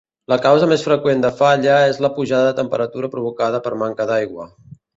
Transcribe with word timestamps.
La 0.31 0.37
causa 0.45 0.69
més 0.71 0.85
freqüent 0.87 1.21
de 1.25 1.31
falla 1.41 1.75
és 1.91 2.01
la 2.07 2.11
pujada 2.17 2.49
de 2.49 2.57
temperatura 2.63 3.13
provocada 3.17 3.63
per 3.69 3.77
manca 3.87 4.13
d'aigua. 4.13 4.53